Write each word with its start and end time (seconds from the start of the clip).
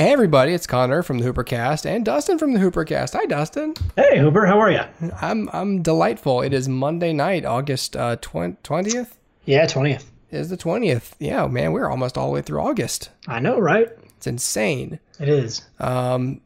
Hey 0.00 0.14
everybody, 0.14 0.54
it's 0.54 0.66
Connor 0.66 1.02
from 1.02 1.18
the 1.18 1.30
Hoopercast 1.30 1.84
and 1.84 2.06
Dustin 2.06 2.38
from 2.38 2.54
the 2.54 2.58
Hoopercast. 2.58 3.12
Hi 3.12 3.26
Dustin. 3.26 3.74
Hey 3.96 4.18
Hooper, 4.18 4.46
how 4.46 4.58
are 4.58 4.70
you? 4.70 4.80
I'm 5.20 5.50
I'm 5.52 5.82
delightful. 5.82 6.40
It 6.40 6.54
is 6.54 6.70
Monday 6.70 7.12
night, 7.12 7.44
August 7.44 7.96
uh, 7.96 8.16
twentieth. 8.16 9.18
Yeah, 9.44 9.66
twentieth 9.66 10.10
is 10.30 10.48
the 10.48 10.56
twentieth. 10.56 11.14
Yeah, 11.18 11.46
man, 11.48 11.72
we're 11.72 11.90
almost 11.90 12.16
all 12.16 12.28
the 12.28 12.32
way 12.32 12.40
through 12.40 12.62
August. 12.62 13.10
I 13.28 13.40
know, 13.40 13.58
right? 13.58 13.90
It's 14.16 14.26
insane. 14.26 14.98
It 15.18 15.28
is. 15.28 15.66
Um, 15.78 16.40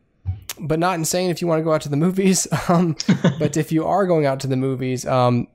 but 0.59 0.80
not 0.80 0.98
insane 0.98 1.30
if 1.30 1.41
you 1.41 1.46
want 1.46 1.61
to 1.61 1.64
go 1.64 1.73
out 1.73 1.82
to 1.82 1.89
the 1.89 1.96
movies. 1.96 2.48
Um, 2.68 2.96
but 3.39 3.57
if 3.57 3.71
you 3.71 3.86
are 3.86 4.05
going 4.05 4.27
out 4.27 4.41
to 4.41 4.48
the 4.48 4.57
movies, 4.57 5.07
um, 5.07 5.46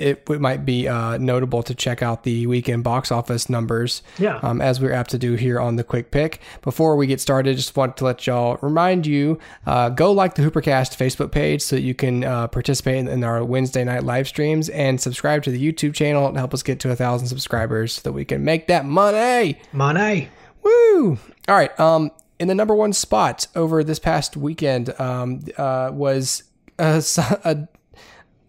it, 0.00 0.28
it 0.28 0.40
might 0.40 0.64
be 0.64 0.88
uh, 0.88 1.18
notable 1.18 1.62
to 1.62 1.74
check 1.74 2.02
out 2.02 2.24
the 2.24 2.46
weekend 2.46 2.84
box 2.84 3.12
office 3.12 3.48
numbers. 3.48 4.02
Yeah. 4.18 4.38
Um, 4.42 4.60
as 4.60 4.80
we're 4.80 4.92
apt 4.92 5.10
to 5.10 5.18
do 5.18 5.34
here 5.34 5.60
on 5.60 5.76
the 5.76 5.84
Quick 5.84 6.10
Pick. 6.10 6.40
Before 6.62 6.96
we 6.96 7.06
get 7.06 7.20
started, 7.20 7.56
just 7.56 7.76
want 7.76 7.96
to 7.98 8.04
let 8.04 8.26
y'all 8.26 8.58
remind 8.62 9.06
you 9.06 9.38
uh, 9.66 9.90
go 9.90 10.12
like 10.12 10.34
the 10.34 10.42
Hoopercast 10.42 10.96
Facebook 10.96 11.30
page 11.30 11.62
so 11.62 11.76
that 11.76 11.82
you 11.82 11.94
can 11.94 12.24
uh, 12.24 12.48
participate 12.48 13.06
in 13.06 13.24
our 13.24 13.44
Wednesday 13.44 13.84
night 13.84 14.04
live 14.04 14.26
streams 14.26 14.68
and 14.70 15.00
subscribe 15.00 15.42
to 15.44 15.50
the 15.50 15.72
YouTube 15.72 15.94
channel 15.94 16.30
to 16.32 16.38
help 16.38 16.54
us 16.54 16.62
get 16.62 16.80
to 16.80 16.90
a 16.90 16.96
thousand 16.96 17.28
subscribers 17.28 17.94
so 17.94 18.02
that 18.02 18.12
we 18.12 18.24
can 18.24 18.44
make 18.44 18.66
that 18.68 18.84
money. 18.84 19.58
Money. 19.72 20.28
Woo! 20.62 21.18
All 21.48 21.54
right. 21.54 21.78
Um, 21.78 22.10
in 22.38 22.48
the 22.48 22.54
number 22.54 22.74
one 22.74 22.92
spot 22.92 23.46
over 23.54 23.84
this 23.84 23.98
past 23.98 24.36
weekend 24.36 24.98
um, 24.98 25.42
uh, 25.58 25.90
was 25.92 26.44
a, 26.78 27.02
a 27.44 27.68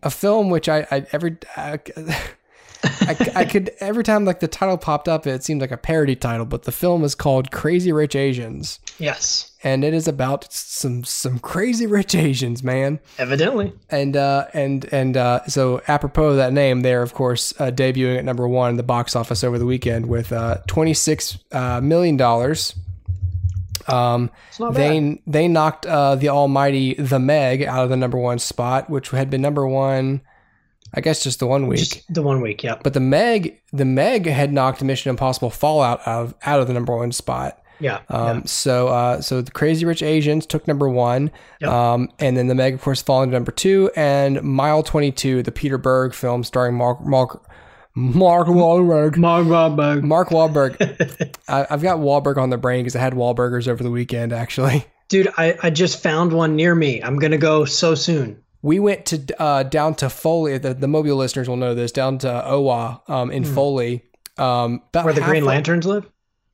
a 0.03 0.09
film 0.09 0.49
which 0.49 0.67
I, 0.69 0.87
I 0.91 1.05
every 1.11 1.37
I, 1.55 1.79
I, 2.83 3.31
I, 3.35 3.45
could 3.45 3.71
every 3.79 4.03
time 4.03 4.25
like 4.25 4.39
the 4.39 4.47
title 4.47 4.77
popped 4.77 5.07
up, 5.07 5.27
it 5.27 5.43
seemed 5.43 5.61
like 5.61 5.71
a 5.71 5.77
parody 5.77 6.15
title, 6.15 6.45
but 6.45 6.63
the 6.63 6.71
film 6.71 7.03
is 7.03 7.13
called 7.13 7.51
Crazy 7.51 7.91
Rich 7.91 8.15
Asians. 8.15 8.79
Yes, 8.97 9.51
and 9.63 9.83
it 9.83 9.93
is 9.93 10.07
about 10.07 10.51
some 10.51 11.03
some 11.03 11.39
crazy 11.39 11.85
rich 11.85 12.15
Asians, 12.15 12.63
man. 12.63 12.99
Evidently, 13.17 13.73
and 13.89 14.17
uh, 14.17 14.47
and 14.53 14.85
and 14.91 15.17
uh, 15.17 15.45
so 15.45 15.81
apropos 15.87 16.29
of 16.29 16.37
that 16.37 16.53
name, 16.53 16.81
they're 16.81 17.03
of 17.03 17.13
course 17.13 17.53
uh, 17.59 17.71
debuting 17.71 18.17
at 18.17 18.25
number 18.25 18.47
one 18.47 18.71
in 18.71 18.77
the 18.77 18.83
box 18.83 19.15
office 19.15 19.43
over 19.43 19.59
the 19.59 19.65
weekend 19.65 20.07
with 20.07 20.31
uh, 20.31 20.57
twenty 20.67 20.93
six 20.93 21.37
uh, 21.51 21.81
million 21.81 22.17
dollars. 22.17 22.75
Um, 23.89 24.31
they 24.73 24.99
bad. 24.99 25.19
they 25.27 25.47
knocked 25.47 25.85
uh, 25.85 26.15
the 26.15 26.29
almighty 26.29 26.93
The 26.95 27.19
Meg 27.19 27.63
out 27.63 27.83
of 27.83 27.89
the 27.89 27.97
number 27.97 28.17
one 28.17 28.39
spot, 28.39 28.89
which 28.89 29.09
had 29.09 29.29
been 29.29 29.41
number 29.41 29.67
one, 29.67 30.21
I 30.93 31.01
guess, 31.01 31.23
just 31.23 31.39
the 31.39 31.47
one 31.47 31.67
week. 31.67 31.79
Just 31.79 32.13
the 32.13 32.21
one 32.21 32.41
week, 32.41 32.63
yeah. 32.63 32.75
But 32.81 32.93
the 32.93 32.99
Meg, 32.99 33.61
the 33.71 33.85
Meg 33.85 34.25
had 34.27 34.51
knocked 34.53 34.83
Mission 34.83 35.09
Impossible 35.09 35.49
Fallout 35.49 36.05
out 36.07 36.25
of 36.25 36.35
out 36.45 36.59
of 36.59 36.67
the 36.67 36.73
number 36.73 36.95
one 36.95 37.11
spot. 37.11 37.57
Yeah. 37.79 38.01
Um, 38.09 38.37
yeah. 38.37 38.41
So, 38.45 38.87
uh, 38.89 39.21
so 39.21 39.41
the 39.41 39.51
Crazy 39.51 39.85
Rich 39.85 40.03
Asians 40.03 40.45
took 40.45 40.67
number 40.67 40.87
one, 40.87 41.31
yep. 41.59 41.71
um, 41.71 42.09
and 42.19 42.37
then 42.37 42.47
the 42.47 42.55
Meg, 42.55 42.75
of 42.75 42.81
course, 42.81 43.01
falling 43.01 43.31
to 43.31 43.35
number 43.35 43.51
two, 43.51 43.89
and 43.95 44.41
Mile 44.43 44.83
Twenty 44.83 45.11
Two, 45.11 45.41
the 45.41 45.51
Peter 45.51 45.77
Berg 45.77 46.13
film 46.13 46.43
starring 46.43 46.75
Mark 46.75 47.01
Mark 47.01 47.43
Mark 47.95 48.47
Wahlberg. 48.47 49.17
Mark 49.17 49.45
Wahlberg. 49.45 50.03
Mark 50.03 50.29
Wahlberg. 50.29 51.35
I, 51.47 51.65
have 51.69 51.81
got 51.81 51.99
Wahlberg 51.99 52.37
on 52.37 52.49
the 52.49 52.57
brain 52.57 52.83
because 52.83 52.95
I 52.95 52.99
had 52.99 53.13
Wahlburgers 53.13 53.67
over 53.67 53.83
the 53.83 53.91
weekend, 53.91 54.33
actually. 54.33 54.85
Dude, 55.09 55.27
I, 55.37 55.57
I 55.61 55.69
just 55.69 56.01
found 56.01 56.31
one 56.31 56.55
near 56.55 56.73
me. 56.73 57.03
I'm 57.03 57.19
going 57.19 57.31
to 57.31 57.37
go 57.37 57.65
so 57.65 57.95
soon. 57.95 58.41
We 58.61 58.79
went 58.79 59.07
to 59.07 59.41
uh, 59.41 59.63
down 59.63 59.95
to 59.95 60.09
Foley. 60.09 60.57
The, 60.57 60.73
the 60.73 60.87
mobile 60.87 61.15
listeners 61.15 61.49
will 61.49 61.57
know 61.57 61.75
this. 61.75 61.91
Down 61.91 62.19
to 62.19 62.27
Owa 62.27 63.09
um, 63.09 63.31
in 63.31 63.43
mm. 63.43 63.53
Foley. 63.53 64.03
Um, 64.37 64.81
Where 64.91 65.13
the 65.13 65.21
Green 65.21 65.43
Lanterns 65.43 65.85
live? 65.85 66.09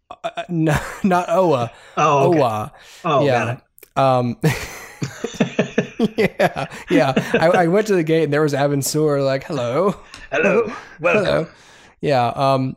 Uh, 0.09 0.29
uh, 0.37 0.43
no, 0.49 0.77
not 1.03 1.27
Owa. 1.27 1.69
Oh, 1.97 2.29
okay. 2.29 2.39
Owa. 2.39 2.71
Oh, 3.05 3.25
yeah. 3.25 3.59
Um, 3.95 4.39
yeah, 6.17 6.67
yeah. 6.89 7.13
I, 7.33 7.47
I, 7.47 7.67
went 7.67 7.87
to 7.87 7.95
the 7.95 8.03
gate 8.03 8.25
and 8.25 8.33
there 8.33 8.41
was 8.41 8.53
Abin 8.53 8.83
Sur 8.83 9.21
like, 9.21 9.43
"Hello, 9.43 9.95
hello, 10.31 10.71
welcome." 10.99 11.25
Hello. 11.25 11.47
Yeah. 12.01 12.27
Um. 12.27 12.75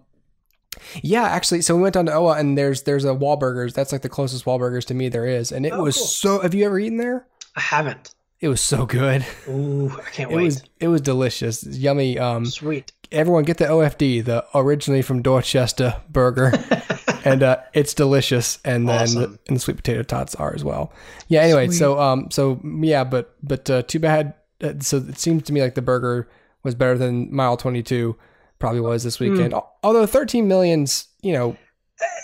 Yeah, 1.02 1.24
actually, 1.24 1.60
so 1.62 1.76
we 1.76 1.82
went 1.82 1.94
down 1.94 2.06
to 2.06 2.12
Owa 2.12 2.38
and 2.38 2.56
there's 2.56 2.84
there's 2.84 3.04
a 3.04 3.08
Wahlburgers. 3.08 3.74
That's 3.74 3.92
like 3.92 4.02
the 4.02 4.08
closest 4.08 4.44
Wahlburgers 4.44 4.84
to 4.86 4.94
me 4.94 5.08
there 5.08 5.26
is, 5.26 5.52
and 5.52 5.66
it 5.66 5.72
oh, 5.72 5.82
was 5.82 5.96
cool. 5.96 6.06
so. 6.06 6.40
Have 6.40 6.54
you 6.54 6.64
ever 6.64 6.78
eaten 6.78 6.96
there? 6.96 7.26
I 7.56 7.60
haven't. 7.60 8.14
It 8.40 8.48
was 8.48 8.62
so 8.62 8.86
good. 8.86 9.26
Ooh, 9.48 9.90
I 9.98 10.10
can't 10.10 10.30
it 10.30 10.34
wait. 10.34 10.44
Was, 10.44 10.64
it 10.80 10.88
was 10.88 11.02
delicious, 11.02 11.62
yummy. 11.64 12.18
Um, 12.18 12.46
Sweet. 12.46 12.92
Everyone 13.12 13.44
get 13.44 13.58
the 13.58 13.66
OFD, 13.66 14.24
the 14.24 14.46
originally 14.54 15.02
from 15.02 15.20
Dorchester 15.20 16.00
burger. 16.08 16.52
and 17.24 17.42
uh, 17.42 17.58
it's 17.72 17.94
delicious. 17.94 18.58
And 18.64 18.88
then 18.88 19.02
awesome. 19.02 19.38
and 19.48 19.56
the 19.56 19.60
sweet 19.60 19.76
potato 19.76 20.02
tots 20.02 20.34
are 20.34 20.54
as 20.54 20.64
well. 20.64 20.92
Yeah. 21.28 21.42
Anyway, 21.42 21.66
sweet. 21.66 21.78
so 21.78 22.00
um, 22.00 22.30
so 22.30 22.60
yeah, 22.82 23.04
but 23.04 23.34
but 23.42 23.68
uh, 23.70 23.82
too 23.82 23.98
bad. 23.98 24.34
Uh, 24.62 24.74
so 24.80 24.98
it 24.98 25.18
seems 25.18 25.44
to 25.44 25.52
me 25.52 25.62
like 25.62 25.74
the 25.74 25.82
burger 25.82 26.28
was 26.62 26.74
better 26.74 26.98
than 26.98 27.34
mile 27.34 27.56
twenty 27.56 27.82
two. 27.82 28.16
Probably 28.58 28.80
was 28.80 29.04
this 29.04 29.18
weekend. 29.18 29.52
Mm. 29.52 29.64
Although 29.82 30.06
thirteen 30.06 30.48
millions, 30.48 31.08
you 31.22 31.32
know, 31.32 31.56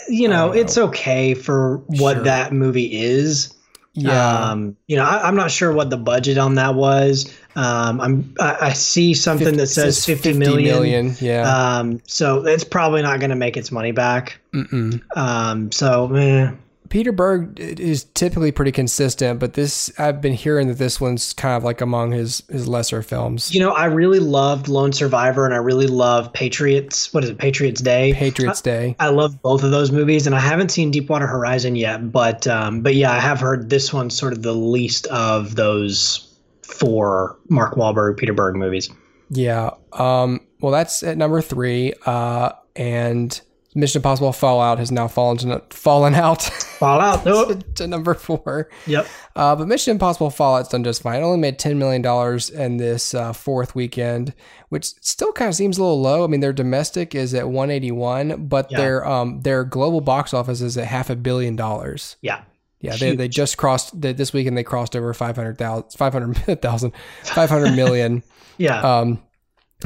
you 0.08 0.28
know, 0.28 0.52
it's 0.52 0.78
okay 0.78 1.34
for 1.34 1.78
what 1.86 2.14
sure. 2.14 2.24
that 2.24 2.52
movie 2.52 2.92
is. 2.92 3.52
Yeah. 3.94 4.50
Um, 4.50 4.76
you 4.86 4.96
know, 4.96 5.04
I, 5.04 5.26
am 5.26 5.36
not 5.36 5.50
sure 5.50 5.72
what 5.72 5.88
the 5.88 5.96
budget 5.96 6.36
on 6.36 6.54
that 6.56 6.74
was. 6.74 7.32
Um, 7.56 8.00
I'm 8.03 8.34
I, 8.39 8.56
I 8.61 8.72
see 8.75 9.15
something 9.15 9.47
50, 9.47 9.59
that 9.59 9.67
says 9.67 10.05
50, 10.05 10.34
50 10.34 10.39
million. 10.39 10.65
million. 10.65 11.17
Yeah. 11.21 11.78
Um, 11.78 12.03
so 12.06 12.47
it's 12.47 12.65
probably 12.65 13.03
not 13.03 13.19
going 13.19 13.31
to 13.31 13.37
make 13.37 13.56
its 13.56 13.72
money 13.72 13.93
back. 13.93 14.39
Mm-mm. 14.53 15.03
Um, 15.17 15.72
so 15.72 16.15
eh. 16.15 16.53
Peter 16.91 17.12
Berg 17.12 17.59
is 17.59 18.05
typically 18.05 18.53
pretty 18.53 18.72
consistent, 18.72 19.41
but 19.41 19.55
this 19.55 19.91
I've 19.99 20.21
been 20.21 20.34
hearing 20.34 20.69
that 20.69 20.78
this 20.78 21.00
one's 21.00 21.33
kind 21.33 21.56
of 21.56 21.65
like 21.65 21.81
among 21.81 22.12
his 22.12 22.43
his 22.50 22.69
lesser 22.69 23.03
films. 23.03 23.55
You 23.55 23.61
know, 23.61 23.71
I 23.71 23.87
really 23.87 24.21
loved 24.21 24.69
Lone 24.69 24.93
Survivor 24.93 25.47
and 25.47 25.55
I 25.55 25.59
really 25.59 25.87
love 25.87 26.33
Patriots. 26.33 27.12
What 27.12 27.25
is 27.25 27.31
it? 27.31 27.38
Patriots 27.38 27.81
Day. 27.81 28.12
Patriots 28.12 28.61
Day. 28.61 28.94
I, 28.99 29.06
I 29.06 29.09
love 29.09 29.41
both 29.43 29.62
of 29.65 29.71
those 29.71 29.91
movies, 29.91 30.27
and 30.27 30.34
I 30.34 30.41
haven't 30.41 30.71
seen 30.71 30.91
Deepwater 30.91 31.27
Horizon 31.27 31.75
yet, 31.75 32.12
but 32.12 32.47
um, 32.47 32.83
but 32.83 32.94
yeah, 32.94 33.12
I 33.12 33.19
have 33.19 33.41
heard 33.41 33.71
this 33.71 33.93
one's 33.93 34.17
sort 34.17 34.34
of 34.34 34.43
the 34.43 34.55
least 34.55 35.06
of 35.06 35.56
those 35.56 36.25
four 36.66 37.38
Mark 37.49 37.75
Wahlberg, 37.75 38.16
Peter 38.16 38.32
Berg 38.32 38.56
movies. 38.56 38.91
Yeah. 39.31 39.71
Um. 39.93 40.41
Well, 40.60 40.72
that's 40.72 41.03
at 41.03 41.16
number 41.16 41.41
three. 41.41 41.94
Uh. 42.04 42.53
And 42.75 43.41
Mission 43.77 43.99
Impossible 43.99 44.32
Fallout 44.32 44.78
has 44.78 44.91
now 44.91 45.06
fallen 45.06 45.37
to 45.38 45.62
fallen 45.69 46.15
out. 46.15 46.43
Fallout 46.76 47.25
to, 47.25 47.62
to, 47.75 47.87
number 47.87 48.15
four. 48.15 48.71
Yep. 48.87 49.06
Uh, 49.34 49.55
but 49.55 49.69
Mission 49.69 49.93
Impossible 49.93 50.31
Fallout's 50.31 50.71
done 50.71 50.82
just 50.82 51.03
fine. 51.03 51.21
It 51.21 51.25
only 51.25 51.38
made 51.38 51.59
ten 51.59 51.78
million 51.78 52.00
dollars 52.00 52.49
in 52.49 52.78
this 52.78 53.12
uh, 53.12 53.34
fourth 53.34 53.75
weekend, 53.75 54.32
which 54.71 54.87
still 55.03 55.31
kind 55.32 55.50
of 55.50 55.55
seems 55.55 55.76
a 55.76 55.82
little 55.82 56.00
low. 56.00 56.25
I 56.25 56.26
mean, 56.26 56.41
their 56.41 56.55
domestic 56.55 57.15
is 57.15 57.34
at 57.34 57.50
one 57.50 57.71
eighty 57.71 57.91
one, 57.91 58.47
but 58.47 58.71
yeah. 58.71 58.78
their 58.78 59.06
um 59.06 59.43
their 59.43 59.62
global 59.62 60.00
box 60.00 60.32
office 60.32 60.62
is 60.62 60.78
at 60.78 60.87
half 60.87 61.10
a 61.10 61.16
billion 61.16 61.55
dollars. 61.55 62.16
Yeah. 62.22 62.44
Yeah, 62.81 62.97
they, 62.97 63.16
they 63.16 63.28
just 63.28 63.56
crossed 63.56 63.98
they, 64.00 64.12
this 64.12 64.32
weekend. 64.32 64.56
They 64.56 64.62
crossed 64.64 64.94
over 64.94 65.12
500,000, 65.14 65.91
500,000, 65.97 66.92
500 67.25 67.76
million. 67.76 68.22
yeah. 68.59 68.98
Um, 68.98 69.22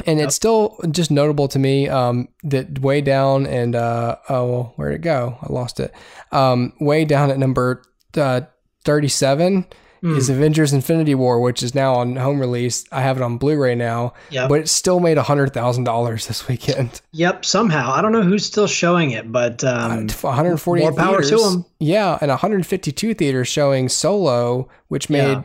and 0.05 0.19
yep. 0.19 0.27
it's 0.27 0.35
still 0.35 0.79
just 0.89 1.11
notable 1.11 1.47
to 1.49 1.59
me 1.59 1.89
um, 1.89 2.27
that 2.43 2.79
way 2.79 3.01
down 3.01 3.45
and 3.45 3.75
uh, 3.75 4.15
oh 4.29 4.71
where'd 4.77 4.93
it 4.93 5.01
go 5.01 5.37
i 5.41 5.51
lost 5.51 5.81
it 5.81 5.93
um, 6.31 6.73
way 6.79 7.03
down 7.03 7.29
at 7.29 7.37
number 7.37 7.83
uh, 8.15 8.41
37 8.85 9.65
mm. 10.03 10.17
is 10.17 10.29
avengers 10.29 10.73
infinity 10.73 11.15
war 11.15 11.39
which 11.39 11.63
is 11.63 11.73
now 11.75 11.93
on 11.95 12.15
home 12.15 12.39
release 12.39 12.85
i 12.91 13.01
have 13.01 13.17
it 13.17 13.23
on 13.23 13.37
blu-ray 13.37 13.75
now 13.75 14.13
yep. 14.29 14.49
but 14.49 14.59
it 14.59 14.69
still 14.69 14.99
made 14.99 15.17
$100000 15.17 16.27
this 16.27 16.47
weekend 16.47 17.01
yep 17.11 17.45
somehow 17.45 17.91
i 17.91 18.01
don't 18.01 18.11
know 18.11 18.23
who's 18.23 18.45
still 18.45 18.67
showing 18.67 19.11
it 19.11 19.31
but 19.31 19.63
um, 19.63 20.07
uh, 20.09 20.13
140 20.21 20.81
more 20.81 20.93
power 20.93 21.21
theaters. 21.21 21.29
to 21.29 21.49
them 21.49 21.65
yeah 21.79 22.17
and 22.21 22.29
152 22.29 23.13
theaters 23.13 23.47
showing 23.47 23.89
solo 23.89 24.67
which 24.87 25.09
made 25.09 25.33
yeah 25.33 25.43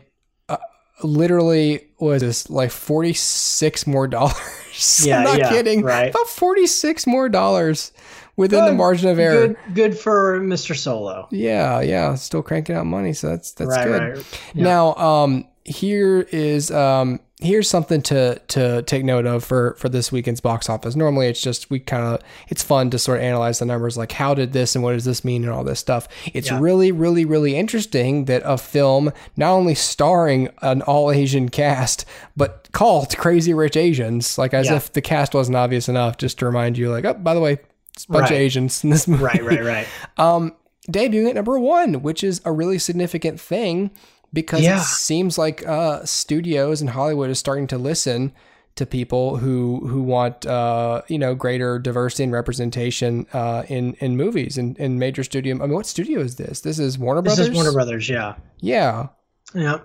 literally 1.03 1.87
was 1.99 2.23
this 2.23 2.49
like 2.51 2.71
46 2.71 3.87
more 3.87 4.09
dollars. 4.09 4.37
Yeah, 4.99 5.21
I'm 5.21 5.25
not 5.25 5.39
yeah, 5.39 5.49
kidding. 5.49 5.81
Right. 5.81 6.11
About 6.11 6.29
46 6.29 7.07
more 7.07 7.31
dollars 7.31 7.93
within 8.37 8.65
the 8.65 8.73
margin 8.73 9.09
of 9.09 9.19
error. 9.19 9.49
Good, 9.49 9.75
good 9.75 9.99
for 9.99 10.41
Mr. 10.41 10.77
Solo. 10.77 11.29
Yeah, 11.31 11.81
yeah, 11.81 12.15
still 12.15 12.43
cranking 12.43 12.77
out 12.77 12.87
money, 12.87 13.13
so 13.13 13.29
that's 13.29 13.53
that's 13.53 13.71
right, 13.71 13.85
good. 13.85 14.03
Right. 14.17 14.41
Yeah. 14.55 14.65
Now, 14.65 14.95
um, 14.95 15.49
here 15.65 16.27
is 16.31 16.71
um, 16.71 17.21
here's 17.41 17.69
something 17.69 18.01
to 18.01 18.41
to 18.49 18.83
take 18.83 19.05
note 19.05 19.27
of 19.27 19.45
for 19.45 19.75
for 19.79 19.89
this 19.89 20.11
weekend's 20.11 20.41
box 20.41 20.71
office. 20.71 20.97
Normally, 20.97 21.27
it's 21.27 21.41
just 21.41 21.71
we 21.71 21.81
kind 21.81 22.03
of 22.05 22.21
it's 22.49 22.63
fun 22.63 22.91
to 22.91 22.99
sort 22.99 23.19
of 23.19 23.25
analyze 23.25 23.59
the 23.59 23.67
numbers, 23.67 23.97
like 23.97 24.13
how 24.13 24.35
did 24.35 24.53
this 24.53 24.75
and 24.75 24.85
what 24.85 24.93
does 24.93 25.05
this 25.05 25.25
mean 25.25 25.43
and 25.45 25.53
all 25.53 25.65
this 25.65 25.81
stuff. 25.81 26.09
It's 26.33 26.51
yeah. 26.51 26.61
really, 26.61 26.93
really, 26.93 27.25
really 27.25 27.57
interesting 27.57 28.27
that 28.27 28.43
a 28.45 28.59
film 28.59 29.13
not 29.37 29.53
only 29.53 29.75
starring 29.75 30.49
an 30.63 30.83
all 30.83 31.11
Asian 31.11 31.49
cast, 31.49 32.05
but 32.37 32.69
called 32.73 33.17
Crazy 33.17 33.53
Rich 33.55 33.77
Asians, 33.77 34.39
like 34.39 34.55
as 34.55 34.67
yeah. 34.67 34.77
if 34.77 34.93
the 34.93 35.03
cast 35.03 35.35
wasn't 35.35 35.57
obvious 35.57 35.89
enough, 35.89 36.19
just 36.19 36.39
to 36.39 36.47
remind 36.47 36.79
you, 36.79 36.91
like, 36.91 37.05
oh, 37.05 37.15
by 37.15 37.35
the 37.35 37.41
way, 37.41 37.59
a 38.05 38.13
bunch 38.13 38.23
right. 38.25 38.33
of 38.33 38.39
Asians 38.39 38.85
in 38.85 38.91
this 38.91 39.09
movie. 39.09 39.25
Right, 39.25 39.43
right, 39.43 39.65
right. 39.65 39.87
um, 40.19 40.53
debuting 40.91 41.29
at 41.29 41.35
number 41.35 41.59
one, 41.59 42.03
which 42.03 42.23
is 42.23 42.41
a 42.45 42.53
really 42.53 42.79
significant 42.79 43.41
thing 43.41 43.91
because 44.33 44.61
Yeah. 44.63 44.81
it 44.81 44.85
seems 44.85 45.39
like 45.39 45.67
uh, 45.67 46.05
studios 46.05 46.81
and 46.81 46.91
Hollywood 46.91 47.31
is 47.31 47.39
starting 47.39 47.67
to 47.69 47.79
listen 47.79 48.33
to 48.75 48.85
people 48.85 49.39
who 49.39 49.87
who 49.89 50.03
want 50.03 50.45
uh, 50.45 51.01
you 51.09 51.19
know 51.19 51.35
greater 51.35 51.79
diversity 51.79 52.25
and 52.25 52.33
representation 52.33 53.27
uh, 53.33 53.63
in 53.69 53.95
in 53.95 54.19
movies 54.19 54.59
and 54.59 54.77
in 54.79 54.99
major 54.99 55.25
studio. 55.25 55.55
I 55.57 55.61
mean, 55.61 55.73
what 55.73 55.87
studio 55.87 56.21
is 56.21 56.37
this? 56.37 56.61
This 56.61 56.79
is 56.79 56.99
Warner 56.99 57.23
This 57.23 57.37
Brothers. 57.37 57.49
is 57.49 57.55
Warner 57.55 57.73
Brothers, 57.73 58.09
yeah. 58.11 58.35
Yeah, 58.61 59.07
Yeah. 59.55 59.79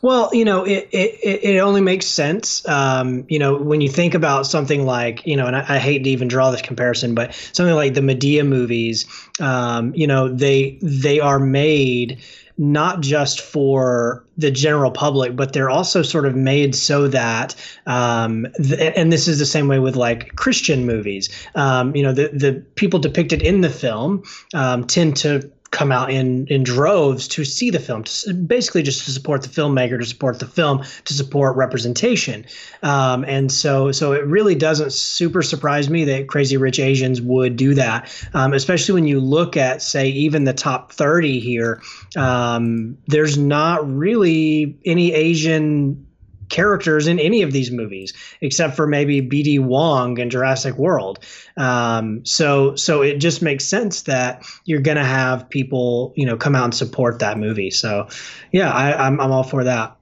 Well, 0.00 0.30
you 0.32 0.44
know, 0.44 0.64
it, 0.64 0.88
it, 0.90 1.44
it 1.44 1.58
only 1.58 1.80
makes 1.80 2.06
sense. 2.06 2.66
Um, 2.66 3.24
you 3.28 3.38
know, 3.38 3.56
when 3.56 3.80
you 3.80 3.88
think 3.88 4.14
about 4.14 4.46
something 4.46 4.84
like, 4.86 5.24
you 5.26 5.36
know, 5.36 5.46
and 5.46 5.54
I, 5.54 5.76
I 5.76 5.78
hate 5.78 6.02
to 6.04 6.10
even 6.10 6.28
draw 6.28 6.50
this 6.50 6.62
comparison, 6.62 7.14
but 7.14 7.34
something 7.52 7.74
like 7.74 7.94
the 7.94 8.00
Madea 8.00 8.46
movies, 8.46 9.06
um, 9.38 9.94
you 9.94 10.06
know, 10.06 10.28
they 10.28 10.78
they 10.82 11.20
are 11.20 11.38
made 11.38 12.20
not 12.58 13.00
just 13.00 13.40
for 13.40 14.24
the 14.38 14.50
general 14.50 14.90
public, 14.90 15.36
but 15.36 15.52
they're 15.52 15.70
also 15.70 16.02
sort 16.02 16.26
of 16.26 16.34
made 16.34 16.74
so 16.74 17.08
that, 17.08 17.54
um, 17.86 18.46
th- 18.62 18.92
and 18.96 19.12
this 19.12 19.28
is 19.28 19.38
the 19.38 19.46
same 19.46 19.68
way 19.68 19.78
with 19.78 19.96
like 19.96 20.34
Christian 20.36 20.86
movies. 20.86 21.28
Um, 21.54 21.94
you 21.94 22.02
know, 22.02 22.12
the 22.12 22.28
the 22.28 22.64
people 22.74 22.98
depicted 22.98 23.42
in 23.42 23.60
the 23.60 23.70
film 23.70 24.22
um, 24.54 24.86
tend 24.86 25.16
to 25.18 25.50
come 25.72 25.90
out 25.90 26.10
in 26.10 26.46
in 26.46 26.62
droves 26.62 27.26
to 27.26 27.44
see 27.44 27.70
the 27.70 27.80
film, 27.80 28.04
to, 28.04 28.34
basically 28.34 28.82
just 28.82 29.04
to 29.04 29.10
support 29.10 29.42
the 29.42 29.48
filmmaker, 29.48 29.98
to 29.98 30.06
support 30.06 30.38
the 30.38 30.46
film, 30.46 30.84
to 31.04 31.14
support 31.14 31.56
representation. 31.56 32.44
Um, 32.82 33.24
and 33.24 33.50
so 33.50 33.90
so 33.90 34.12
it 34.12 34.24
really 34.24 34.54
doesn't 34.54 34.92
super 34.92 35.42
surprise 35.42 35.90
me 35.90 36.04
that 36.04 36.28
Crazy 36.28 36.56
Rich 36.56 36.78
Asians 36.78 37.20
would 37.20 37.56
do 37.56 37.74
that, 37.74 38.14
um, 38.34 38.52
especially 38.52 38.94
when 38.94 39.08
you 39.08 39.18
look 39.18 39.56
at 39.56 39.82
say 39.82 40.08
even 40.08 40.44
the 40.44 40.54
top 40.54 40.92
thirty 40.92 41.40
here. 41.40 41.82
Um, 42.16 42.98
there's 43.08 43.36
not 43.36 43.90
really 43.90 44.78
any 44.84 45.12
Asian 45.12 46.06
characters 46.52 47.08
in 47.08 47.18
any 47.18 47.42
of 47.42 47.50
these 47.50 47.72
movies 47.72 48.12
except 48.40 48.76
for 48.76 48.86
maybe 48.86 49.20
BD 49.20 49.58
Wong 49.58 50.18
in 50.18 50.30
Jurassic 50.30 50.76
World. 50.76 51.18
Um, 51.56 52.24
so 52.24 52.76
so 52.76 53.02
it 53.02 53.16
just 53.16 53.42
makes 53.42 53.64
sense 53.64 54.02
that 54.02 54.44
you're 54.64 54.80
gonna 54.80 55.04
have 55.04 55.48
people 55.48 56.12
you 56.14 56.24
know 56.26 56.36
come 56.36 56.54
out 56.54 56.64
and 56.64 56.74
support 56.74 57.18
that 57.18 57.38
movie. 57.38 57.70
So 57.70 58.06
yeah, 58.52 58.70
I, 58.70 59.06
I'm 59.06 59.20
I'm 59.20 59.32
all 59.32 59.42
for 59.42 59.64
that. 59.64 59.96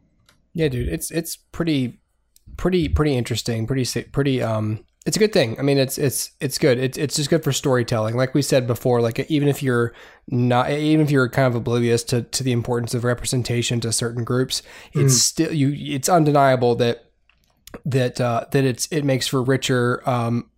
yeah, 0.53 0.69
dude. 0.69 0.89
It's 0.89 1.11
it's 1.11 1.37
pretty 1.37 1.99
pretty 2.59 2.89
pretty 2.89 3.17
interesting. 3.17 3.67
Pretty 3.67 4.03
pretty 4.03 4.43
um. 4.43 4.85
It's 5.11 5.17
a 5.17 5.19
good 5.19 5.33
thing. 5.33 5.59
I 5.59 5.63
mean, 5.63 5.77
it's 5.77 5.99
it's 5.99 6.31
it's 6.39 6.57
good. 6.57 6.79
It's 6.79 6.97
it's 6.97 7.17
just 7.17 7.31
good 7.31 7.43
for 7.43 7.51
storytelling. 7.51 8.17
Like 8.17 8.33
we 8.33 8.43
said 8.43 8.69
before, 8.69 9.01
like 9.01 9.19
even 9.29 9.49
if 9.49 9.61
you're 9.61 9.93
not, 10.29 10.71
even 10.71 11.05
if 11.05 11.11
you're 11.11 11.29
kind 11.29 11.49
of 11.49 11.57
oblivious 11.57 12.05
to 12.05 12.23
to 12.23 12.45
the 12.45 12.53
importance 12.53 12.95
of 12.95 13.03
representation 13.03 13.81
to 13.81 13.91
certain 13.91 14.23
groups, 14.23 14.63
it's 14.95 15.21
still 15.21 15.53
you. 15.53 15.73
It's 15.97 16.09
undeniable 16.09 16.77
that 16.77 17.11
that 17.85 18.21
uh, 18.21 18.45
that 18.53 18.63
it's 18.63 18.87
it 18.93 19.05
makes 19.05 19.27
for 19.27 19.43
richer, 19.43 20.09
um, 20.09 20.49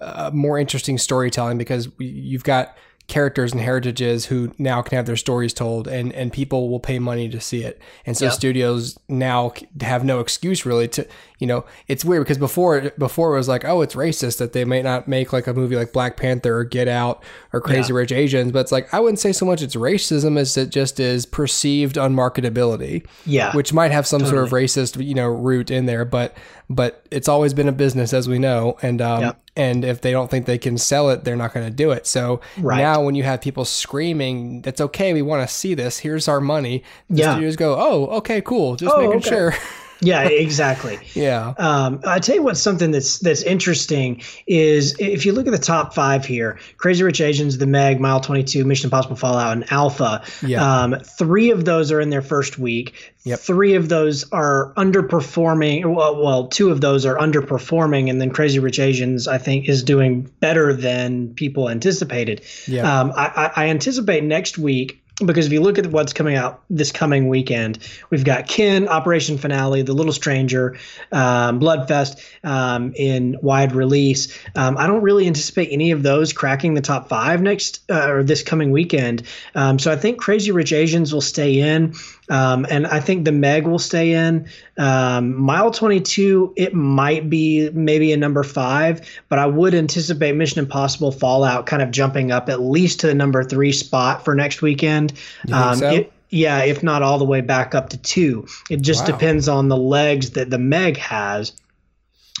uh, 0.00 0.30
more 0.32 0.60
interesting 0.60 0.96
storytelling 0.96 1.58
because 1.58 1.88
you've 1.98 2.44
got 2.44 2.76
characters 3.08 3.52
and 3.52 3.60
heritages 3.62 4.26
who 4.26 4.52
now 4.58 4.82
can 4.82 4.94
have 4.96 5.06
their 5.06 5.16
stories 5.16 5.54
told 5.54 5.88
and 5.88 6.12
and 6.12 6.30
people 6.30 6.68
will 6.68 6.78
pay 6.78 6.98
money 6.98 7.26
to 7.26 7.40
see 7.40 7.62
it 7.64 7.80
and 8.04 8.16
so 8.18 8.26
Yep. 8.26 8.34
studios 8.34 8.98
now 9.08 9.50
have 9.80 10.04
no 10.04 10.20
excuse 10.20 10.66
really 10.66 10.86
to 10.88 11.06
you 11.38 11.46
know 11.46 11.64
it's 11.86 12.04
weird 12.04 12.22
because 12.24 12.36
before 12.36 12.92
before 12.98 13.32
it 13.32 13.38
was 13.38 13.48
like 13.48 13.64
oh 13.64 13.80
it's 13.80 13.94
racist 13.94 14.36
that 14.38 14.52
they 14.52 14.62
may 14.66 14.82
not 14.82 15.08
make 15.08 15.32
like 15.32 15.46
a 15.46 15.54
movie 15.54 15.74
like 15.74 15.90
black 15.94 16.18
panther 16.18 16.58
or 16.58 16.64
get 16.64 16.86
out 16.86 17.22
or 17.54 17.62
crazy 17.62 17.94
rich 17.94 18.12
asians 18.12 18.52
but 18.52 18.58
it's 18.58 18.72
like 18.72 18.92
i 18.92 19.00
wouldn't 19.00 19.18
say 19.18 19.32
so 19.32 19.46
much 19.46 19.62
it's 19.62 19.74
racism 19.74 20.38
as 20.38 20.54
it 20.58 20.68
just 20.68 21.00
is 21.00 21.24
perceived 21.24 21.96
unmarketability 21.96 23.06
Yeah, 23.24 23.54
which 23.54 23.72
might 23.72 23.90
have 23.90 24.06
some 24.06 24.24
sort 24.26 24.44
of 24.44 24.50
racist, 24.50 25.02
you 25.04 25.14
know, 25.14 25.28
root 25.28 25.70
in 25.70 25.86
there, 25.86 26.04
but 26.04 26.36
but 26.70 27.06
it's 27.10 27.28
always 27.28 27.54
been 27.54 27.68
a 27.68 27.72
business, 27.72 28.12
as 28.12 28.28
we 28.28 28.38
know, 28.38 28.76
and 28.82 29.00
um, 29.00 29.22
Yep. 29.22 29.40
And 29.58 29.84
if 29.84 30.00
they 30.00 30.12
don't 30.12 30.30
think 30.30 30.46
they 30.46 30.56
can 30.56 30.78
sell 30.78 31.10
it, 31.10 31.24
they're 31.24 31.36
not 31.36 31.52
going 31.52 31.66
to 31.66 31.72
do 31.72 31.90
it. 31.90 32.06
So 32.06 32.40
Right. 32.58 32.78
now, 32.78 33.02
when 33.02 33.14
you 33.14 33.24
have 33.24 33.40
people 33.42 33.64
screaming, 33.66 34.62
"That's 34.62 34.80
okay, 34.80 35.12
we 35.12 35.20
want 35.22 35.46
to 35.46 35.52
see 35.52 35.74
this. 35.74 35.98
Here's 35.98 36.28
our 36.28 36.40
money," 36.40 36.82
the 37.10 37.20
Yeah. 37.22 37.32
studios 37.32 37.56
go, 37.56 37.76
"Oh, 37.78 38.06
okay, 38.18 38.40
cool, 38.40 38.76
just 38.76 38.94
Oh, 38.96 39.00
making 39.00 39.18
okay. 39.18 39.28
sure." 39.28 39.54
yeah, 40.00 40.22
exactly. 40.22 40.98
yeah, 41.14 41.54
Um, 41.58 42.00
I 42.06 42.18
tell 42.18 42.34
you 42.36 42.42
what's 42.42 42.60
something 42.60 42.90
that's 42.90 43.18
that's 43.18 43.42
interesting 43.42 44.22
is 44.46 44.96
if 44.98 45.26
you 45.26 45.32
look 45.32 45.46
at 45.46 45.52
the 45.52 45.58
top 45.58 45.94
five 45.94 46.24
here: 46.24 46.58
Crazy 46.76 47.02
Rich 47.02 47.20
Asians, 47.20 47.58
The 47.58 47.66
Meg, 47.66 48.00
Mile 48.00 48.20
Twenty 48.20 48.44
Two, 48.44 48.64
Mission 48.64 48.86
Impossible 48.86 49.16
Fallout, 49.16 49.52
and 49.52 49.70
Alpha. 49.72 50.22
Yeah. 50.44 50.82
Um, 50.82 50.96
three 51.00 51.50
of 51.50 51.64
those 51.64 51.92
are 51.92 52.00
in 52.00 52.10
their 52.10 52.22
first 52.22 52.58
week. 52.58 53.12
Yep. 53.24 53.40
Three 53.40 53.74
of 53.74 53.88
those 53.88 54.30
are 54.32 54.72
underperforming. 54.76 55.94
Well, 55.94 56.22
well, 56.22 56.46
two 56.48 56.70
of 56.70 56.80
those 56.80 57.04
are 57.04 57.16
underperforming, 57.16 58.08
and 58.08 58.20
then 58.20 58.30
Crazy 58.30 58.58
Rich 58.58 58.78
Asians, 58.78 59.28
I 59.28 59.38
think, 59.38 59.68
is 59.68 59.82
doing 59.82 60.30
better 60.40 60.72
than 60.72 61.34
people 61.34 61.68
anticipated. 61.68 62.42
Yeah. 62.66 63.00
Um, 63.00 63.12
I, 63.14 63.50
I 63.56 63.64
I 63.64 63.68
anticipate 63.68 64.24
next 64.24 64.58
week 64.58 65.02
because 65.24 65.46
if 65.46 65.52
you 65.52 65.60
look 65.60 65.78
at 65.78 65.88
what's 65.88 66.12
coming 66.12 66.36
out 66.36 66.62
this 66.70 66.92
coming 66.92 67.28
weekend, 67.28 67.78
we've 68.10 68.24
got 68.24 68.46
Kin, 68.46 68.86
Operation 68.88 69.36
Finale, 69.36 69.82
The 69.82 69.92
Little 69.92 70.12
Stranger, 70.12 70.78
um, 71.10 71.58
Bloodfest 71.58 72.20
um, 72.44 72.92
in 72.94 73.36
wide 73.42 73.72
release. 73.72 74.38
Um, 74.54 74.78
I 74.78 74.86
don't 74.86 75.02
really 75.02 75.26
anticipate 75.26 75.70
any 75.72 75.90
of 75.90 76.02
those 76.02 76.32
cracking 76.32 76.74
the 76.74 76.80
top 76.80 77.08
five 77.08 77.42
next 77.42 77.82
uh, 77.90 78.08
or 78.08 78.22
this 78.22 78.42
coming 78.42 78.70
weekend. 78.70 79.24
Um, 79.54 79.78
so 79.78 79.90
I 79.92 79.96
think 79.96 80.20
Crazy 80.20 80.52
Rich 80.52 80.72
Asians 80.72 81.12
will 81.12 81.20
stay 81.20 81.58
in, 81.58 81.94
um, 82.30 82.66
and 82.70 82.86
I 82.86 83.00
think 83.00 83.24
The 83.24 83.32
Meg 83.32 83.66
will 83.66 83.78
stay 83.78 84.12
in. 84.12 84.46
Um, 84.76 85.34
Mile 85.40 85.70
22, 85.70 86.52
it 86.56 86.74
might 86.74 87.30
be 87.30 87.70
maybe 87.70 88.12
a 88.12 88.16
number 88.16 88.42
five, 88.42 89.00
but 89.28 89.38
I 89.38 89.46
would 89.46 89.74
anticipate 89.74 90.34
Mission 90.36 90.58
Impossible 90.60 91.10
Fallout 91.12 91.66
kind 91.66 91.82
of 91.82 91.90
jumping 91.90 92.30
up 92.32 92.48
at 92.48 92.60
least 92.60 93.00
to 93.00 93.06
the 93.06 93.14
number 93.14 93.42
three 93.44 93.72
spot 93.72 94.24
for 94.24 94.34
next 94.34 94.62
weekend. 94.62 95.12
Think 95.46 95.76
so? 95.76 95.90
it- 95.90 96.12
yeah, 96.30 96.62
if 96.62 96.82
not 96.82 97.02
all 97.02 97.16
the 97.18 97.24
way 97.24 97.40
back 97.40 97.74
up 97.74 97.88
to 97.88 97.96
two. 97.96 98.46
It 98.68 98.82
just 98.82 99.00
Wow. 99.00 99.06
depends 99.16 99.48
on 99.48 99.68
the 99.68 99.78
legs 99.78 100.30
that 100.30 100.50
the 100.50 100.58
Meg 100.58 100.98
has. 100.98 101.52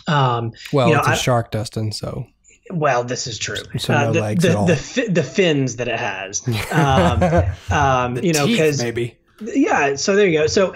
Um, 0.06 0.52
well, 0.72 0.88
you 0.88 0.94
know, 0.94 1.00
it's 1.00 1.08
a 1.08 1.12
I- 1.12 1.16
shark, 1.16 1.50
Dustin. 1.50 1.92
So 1.92 2.26
well, 2.70 3.02
this 3.04 3.26
is 3.26 3.38
true. 3.38 3.56
So 3.78 3.94
no 3.94 4.12
the, 4.12 4.20
legs 4.20 4.42
the, 4.42 4.50
at 4.50 4.56
all. 4.56 4.66
The, 4.66 5.06
the 5.10 5.22
fins 5.22 5.76
that 5.76 5.88
it 5.88 5.98
has. 5.98 6.46
Um, 6.70 7.22
um, 7.70 8.16
you 8.22 8.32
know, 8.32 8.46
because 8.46 8.82
maybe. 8.82 9.17
Yeah, 9.40 9.94
so 9.94 10.16
there 10.16 10.26
you 10.26 10.38
go. 10.38 10.46
So 10.46 10.74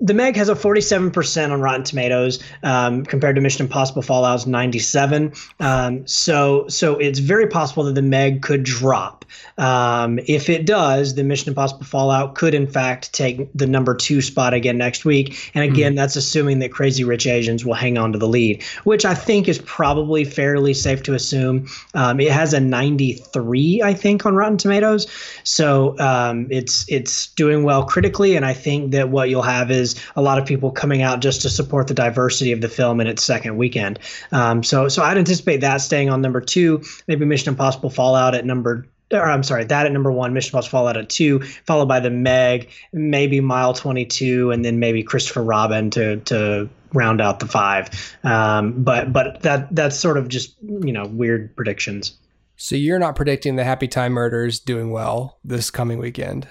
the 0.00 0.12
Meg 0.12 0.36
has 0.36 0.48
a 0.48 0.54
47% 0.54 1.50
on 1.50 1.60
Rotten 1.60 1.84
Tomatoes 1.84 2.42
um, 2.62 3.04
compared 3.04 3.36
to 3.36 3.40
Mission 3.40 3.64
Impossible 3.64 4.02
Fallout's 4.02 4.46
97. 4.46 5.32
Um, 5.60 6.06
so 6.06 6.68
so 6.68 6.98
it's 6.98 7.18
very 7.18 7.46
possible 7.46 7.84
that 7.84 7.94
the 7.94 8.02
Meg 8.02 8.42
could 8.42 8.62
drop. 8.62 9.24
Um, 9.56 10.18
if 10.26 10.48
it 10.48 10.66
does, 10.66 11.14
the 11.14 11.24
Mission 11.24 11.48
Impossible 11.48 11.84
Fallout 11.84 12.34
could 12.34 12.54
in 12.54 12.66
fact 12.66 13.12
take 13.12 13.48
the 13.54 13.66
number 13.66 13.94
two 13.94 14.20
spot 14.20 14.52
again 14.52 14.76
next 14.76 15.04
week. 15.04 15.50
And 15.54 15.64
again, 15.64 15.94
that's 15.94 16.16
assuming 16.16 16.58
that 16.58 16.72
Crazy 16.72 17.04
Rich 17.04 17.26
Asians 17.26 17.64
will 17.64 17.74
hang 17.74 17.96
on 17.96 18.12
to 18.12 18.18
the 18.18 18.28
lead, 18.28 18.62
which 18.84 19.04
I 19.04 19.14
think 19.14 19.48
is 19.48 19.58
probably 19.60 20.24
fairly 20.24 20.74
safe 20.74 21.02
to 21.04 21.14
assume. 21.14 21.66
Um, 21.94 22.20
it 22.20 22.30
has 22.30 22.52
a 22.52 22.60
93, 22.60 23.82
I 23.82 23.94
think, 23.94 24.26
on 24.26 24.34
Rotten 24.34 24.58
Tomatoes. 24.58 25.06
So 25.44 25.98
um, 25.98 26.48
it's 26.50 26.84
it's 26.88 27.28
doing 27.28 27.62
well 27.62 27.84
critically, 27.94 28.34
and 28.34 28.44
I 28.44 28.54
think 28.54 28.90
that 28.90 29.10
what 29.10 29.30
you'll 29.30 29.42
have 29.42 29.70
is 29.70 29.94
a 30.16 30.20
lot 30.20 30.36
of 30.36 30.44
people 30.44 30.72
coming 30.72 31.02
out 31.02 31.20
just 31.20 31.42
to 31.42 31.48
support 31.48 31.86
the 31.86 31.94
diversity 31.94 32.50
of 32.50 32.60
the 32.60 32.68
film 32.68 33.00
in 33.00 33.06
its 33.06 33.22
second 33.22 33.56
weekend. 33.56 34.00
Um, 34.32 34.64
so 34.64 34.88
so 34.88 35.04
I'd 35.04 35.16
anticipate 35.16 35.58
that 35.58 35.76
staying 35.76 36.10
on 36.10 36.20
number 36.20 36.40
two, 36.40 36.82
maybe 37.06 37.24
Mission 37.24 37.50
Impossible 37.50 37.90
Fallout 37.90 38.34
at 38.34 38.44
number. 38.44 38.84
Or 39.12 39.22
I'm 39.22 39.44
sorry, 39.44 39.62
that 39.66 39.86
at 39.86 39.92
number 39.92 40.10
one, 40.10 40.34
Mission 40.34 40.48
Impossible 40.48 40.70
Fallout 40.72 40.96
at 40.96 41.08
two, 41.08 41.38
followed 41.66 41.86
by 41.86 42.00
the 42.00 42.10
Meg, 42.10 42.68
maybe 42.92 43.38
Mile 43.38 43.74
22, 43.74 44.50
and 44.50 44.64
then 44.64 44.80
maybe 44.80 45.04
Christopher 45.04 45.44
Robin 45.44 45.88
to 45.90 46.16
to 46.16 46.68
round 46.92 47.20
out 47.20 47.38
the 47.38 47.46
five. 47.46 48.16
Um, 48.24 48.82
but 48.82 49.12
but 49.12 49.42
that 49.42 49.72
that's 49.72 49.96
sort 49.96 50.18
of 50.18 50.26
just 50.26 50.56
you 50.60 50.92
know 50.92 51.06
weird 51.06 51.54
predictions. 51.54 52.18
So 52.56 52.74
you're 52.74 52.98
not 52.98 53.14
predicting 53.14 53.54
the 53.54 53.62
Happy 53.62 53.86
Time 53.86 54.14
Murders 54.14 54.58
doing 54.58 54.90
well 54.90 55.38
this 55.44 55.70
coming 55.70 56.00
weekend? 56.00 56.48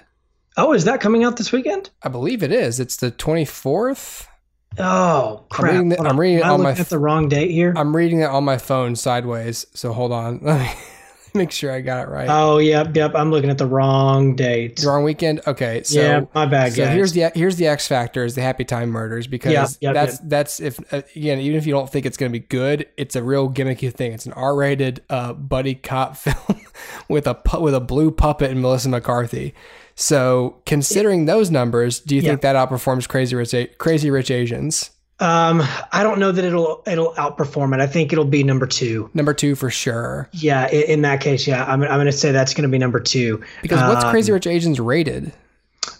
Oh, 0.56 0.72
is 0.72 0.84
that 0.84 1.00
coming 1.00 1.24
out 1.24 1.36
this 1.36 1.50
weekend? 1.52 1.90
I 2.02 2.08
believe 2.08 2.42
it 2.42 2.52
is. 2.52 2.78
It's 2.78 2.96
the 2.96 3.10
24th. 3.10 4.26
Oh 4.76 5.44
crap! 5.50 5.72
reading 5.72 5.88
the- 5.90 6.00
I'm 6.00 6.18
reading 6.18 6.38
it 6.38 6.44
on 6.44 6.62
my 6.62 6.72
at 6.72 6.88
the 6.88 6.98
wrong 6.98 7.28
date 7.28 7.50
here. 7.52 7.72
I'm 7.76 7.94
reading 7.94 8.20
it 8.20 8.26
on 8.26 8.42
my 8.42 8.58
phone 8.58 8.96
sideways. 8.96 9.66
So 9.74 9.92
hold 9.92 10.10
on. 10.10 10.40
Let 10.42 10.60
me 10.60 10.72
make 11.32 11.52
sure 11.52 11.70
I 11.70 11.80
got 11.80 12.08
it 12.08 12.10
right. 12.10 12.28
oh 12.28 12.58
yep, 12.58 12.94
yep. 12.96 13.12
I'm 13.14 13.30
looking 13.30 13.50
at 13.50 13.58
the 13.58 13.66
wrong 13.66 14.34
date. 14.34 14.80
The 14.80 14.88
wrong 14.88 15.04
weekend. 15.04 15.42
Okay, 15.46 15.84
so 15.84 16.00
yeah, 16.00 16.24
my 16.34 16.46
bad, 16.46 16.72
so 16.72 16.84
guys. 16.84 16.92
here's 16.92 17.12
the 17.12 17.30
here's 17.36 17.54
the 17.54 17.68
X 17.68 17.86
factor 17.86 18.24
is 18.24 18.34
the 18.34 18.42
Happy 18.42 18.64
Time 18.64 18.90
Murders 18.90 19.28
because 19.28 19.52
Yeah, 19.52 19.66
yep, 19.80 19.94
that's 19.94 20.18
that's 20.18 20.58
if 20.60 20.92
uh, 20.92 21.02
again 21.14 21.38
even 21.38 21.56
if 21.56 21.66
you 21.68 21.72
don't 21.72 21.88
think 21.88 22.04
it's 22.04 22.16
going 22.16 22.32
to 22.32 22.36
be 22.36 22.44
good, 22.44 22.88
it's 22.96 23.14
a 23.14 23.22
real 23.22 23.48
gimmicky 23.48 23.92
thing. 23.94 24.12
It's 24.12 24.26
an 24.26 24.32
R-rated 24.32 25.02
uh, 25.08 25.34
buddy 25.34 25.76
cop 25.76 26.16
film 26.16 26.60
with 27.08 27.28
a 27.28 27.40
with 27.60 27.74
a 27.74 27.80
blue 27.80 28.10
puppet 28.10 28.50
and 28.50 28.60
Melissa 28.60 28.88
McCarthy. 28.88 29.54
So, 29.96 30.56
considering 30.66 31.26
those 31.26 31.50
numbers, 31.50 32.00
do 32.00 32.16
you 32.16 32.22
think 32.22 32.40
that 32.40 32.56
outperforms 32.56 33.08
Crazy 33.08 33.36
Rich 33.36 33.54
A- 33.54 33.66
Crazy 33.78 34.10
Rich 34.10 34.30
Asians? 34.30 34.90
Um, 35.20 35.62
I 35.92 36.02
don't 36.02 36.18
know 36.18 36.32
that 36.32 36.44
it'll 36.44 36.82
it'll 36.86 37.12
outperform 37.14 37.72
it. 37.72 37.80
I 37.80 37.86
think 37.86 38.12
it'll 38.12 38.24
be 38.24 38.42
number 38.42 38.66
two. 38.66 39.08
Number 39.14 39.32
two 39.32 39.54
for 39.54 39.70
sure. 39.70 40.28
Yeah, 40.32 40.68
in, 40.70 40.82
in 40.90 41.02
that 41.02 41.20
case, 41.20 41.46
yeah, 41.46 41.64
I'm 41.64 41.82
I'm 41.82 41.88
going 41.90 42.06
to 42.06 42.12
say 42.12 42.32
that's 42.32 42.52
going 42.52 42.64
to 42.64 42.68
be 42.68 42.78
number 42.78 42.98
two. 42.98 43.40
Because 43.62 43.80
what's 43.88 44.04
Um, 44.04 44.10
Crazy 44.10 44.32
Rich 44.32 44.48
Asians 44.48 44.80
rated? 44.80 45.32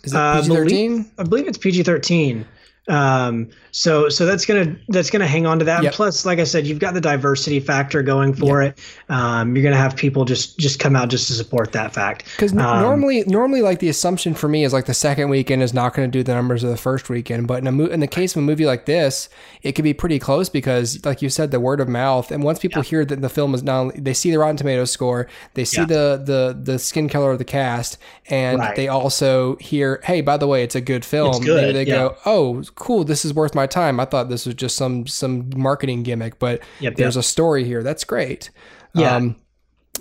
Is 0.02 0.12
it 0.12 0.16
uh, 0.16 0.40
PG 0.42 0.54
thirteen? 0.54 0.90
believe- 0.92 1.10
I 1.18 1.22
believe 1.22 1.46
it's 1.46 1.58
PG 1.58 1.84
thirteen. 1.84 2.44
Um, 2.88 3.48
so 3.70 4.08
so 4.10 4.26
that's 4.26 4.44
gonna 4.44 4.76
that's 4.88 5.08
gonna 5.10 5.26
hang 5.26 5.46
on 5.46 5.58
to 5.58 5.64
that. 5.64 5.82
Yep. 5.82 5.94
Plus, 5.94 6.26
like 6.26 6.38
I 6.38 6.44
said, 6.44 6.66
you've 6.66 6.78
got 6.78 6.92
the 6.94 7.00
diversity 7.00 7.58
factor 7.58 8.02
going 8.02 8.34
for 8.34 8.62
it. 8.62 8.78
Um, 9.08 9.56
you're 9.56 9.64
gonna 9.64 9.76
have 9.76 9.96
people 9.96 10.24
just 10.26 10.58
just 10.58 10.78
come 10.80 10.94
out 10.94 11.08
just 11.08 11.26
to 11.28 11.32
support 11.32 11.72
that 11.72 11.94
fact. 11.94 12.24
Because 12.36 12.52
Um, 12.52 12.58
normally, 12.58 13.24
normally, 13.26 13.62
like 13.62 13.78
the 13.78 13.88
assumption 13.88 14.34
for 14.34 14.48
me 14.48 14.64
is 14.64 14.72
like 14.74 14.84
the 14.84 14.94
second 14.94 15.30
weekend 15.30 15.62
is 15.62 15.72
not 15.72 15.94
going 15.94 16.10
to 16.10 16.18
do 16.18 16.22
the 16.22 16.34
numbers 16.34 16.62
of 16.62 16.70
the 16.70 16.76
first 16.76 17.08
weekend. 17.08 17.46
But 17.48 17.58
in 17.60 17.66
a 17.66 17.72
mo- 17.72 17.86
in 17.86 18.00
the 18.00 18.06
case 18.06 18.36
of 18.36 18.42
a 18.42 18.44
movie 18.44 18.66
like 18.66 18.84
this, 18.84 19.28
it 19.62 19.72
could 19.72 19.84
be 19.84 19.94
pretty 19.94 20.18
close 20.18 20.48
because, 20.50 21.02
like 21.04 21.22
you 21.22 21.30
said, 21.30 21.50
the 21.50 21.60
word 21.60 21.80
of 21.80 21.88
mouth. 21.88 22.30
And 22.30 22.42
once 22.44 22.58
people 22.58 22.82
hear 22.82 23.04
that 23.06 23.22
the 23.22 23.28
film 23.30 23.54
is 23.54 23.62
not, 23.62 23.80
only, 23.80 23.98
they 23.98 24.12
see 24.14 24.30
the 24.30 24.38
Rotten 24.38 24.56
Tomatoes 24.58 24.90
score, 24.90 25.26
they 25.54 25.64
see 25.64 25.80
Yeah. 25.80 25.86
the 25.86 26.22
the 26.24 26.58
the 26.72 26.78
skin 26.78 27.08
color 27.08 27.32
of 27.32 27.38
the 27.38 27.44
cast, 27.44 27.96
and 28.28 28.58
Right. 28.58 28.76
they 28.76 28.88
also 28.88 29.56
hear, 29.56 30.00
hey, 30.04 30.20
by 30.20 30.36
the 30.36 30.46
way, 30.46 30.62
it's 30.62 30.74
a 30.74 30.80
good 30.82 31.04
film. 31.04 31.42
good, 31.42 31.56
Maybe 31.62 31.72
they 31.72 31.86
yeah. 31.86 31.94
go, 31.96 32.16
oh, 32.26 32.62
cool, 32.74 33.04
this 33.04 33.24
is 33.24 33.34
worth 33.34 33.54
my 33.54 33.66
time. 33.66 34.00
I 34.00 34.04
thought 34.04 34.28
this 34.28 34.46
was 34.46 34.54
just 34.54 34.76
some 34.76 35.06
some 35.06 35.50
marketing 35.56 36.02
gimmick, 36.02 36.38
but 36.38 36.60
Yep, 36.80 36.96
there's 36.96 37.16
yep. 37.16 37.20
a 37.20 37.26
story 37.26 37.64
here. 37.64 37.82
That's 37.82 38.04
great. 38.04 38.50
Yeah. 38.94 39.16
Um, 39.16 39.36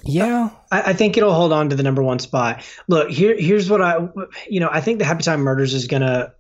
yeah. 0.04 0.50
I, 0.72 0.82
I 0.82 0.94
think 0.94 1.18
it'll 1.18 1.34
hold 1.34 1.54
on 1.54 1.70
to 1.70 1.76
the 1.76 1.84
number 1.84 2.04
one 2.04 2.20
spot. 2.20 2.64
Look, 2.88 3.10
here 3.10 3.36
here's 3.38 3.70
what 3.70 3.82
I 3.82 4.08
you 4.50 4.60
know 4.60 4.70
I 4.72 4.82
think 4.82 5.00
the 5.00 5.06
Happy 5.06 5.24
Time 5.24 5.42
Murders 5.42 5.74
is 5.74 5.88
gonna 5.88 6.34